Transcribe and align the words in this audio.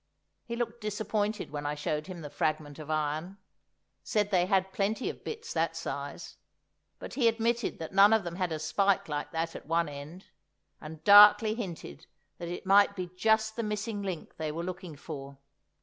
He 0.45 0.55
looked 0.55 0.81
disappointed 0.81 1.51
when 1.51 1.67
I 1.67 1.75
showed 1.75 2.07
him 2.07 2.21
the 2.21 2.31
fragment 2.31 2.79
of 2.79 2.89
iron; 2.89 3.37
said 4.03 4.31
they 4.31 4.47
had 4.47 4.73
plenty 4.73 5.11
of 5.11 5.23
bits 5.23 5.53
that 5.53 5.75
size; 5.75 6.37
but 6.97 7.13
he 7.13 7.27
admitted 7.27 7.77
that 7.77 7.93
none 7.93 8.11
of 8.11 8.23
them 8.23 8.37
had 8.37 8.51
a 8.51 8.57
spike 8.57 9.07
like 9.07 9.29
that 9.31 9.55
at 9.55 9.67
one 9.67 9.87
end, 9.87 10.25
and 10.81 11.03
darkly 11.03 11.53
hinted 11.53 12.07
that 12.39 12.47
it 12.47 12.65
might 12.65 12.95
be 12.95 13.11
just 13.15 13.55
the 13.55 13.61
missing 13.61 14.01
link 14.01 14.37
they 14.37 14.51
were 14.51 14.63
looking 14.63 14.95
for. 14.95 15.37